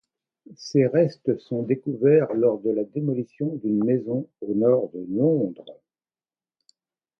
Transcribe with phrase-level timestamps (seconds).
[0.55, 5.79] Ses restes sont découverts lors de la démolition d'une maison au nord de Londres.